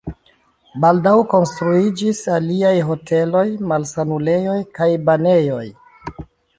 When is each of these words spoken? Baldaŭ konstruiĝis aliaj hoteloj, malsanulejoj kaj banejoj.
Baldaŭ 0.85 1.13
konstruiĝis 1.33 2.23
aliaj 2.39 2.73
hoteloj, 2.89 3.45
malsanulejoj 3.75 4.59
kaj 4.81 4.93
banejoj. 5.11 5.65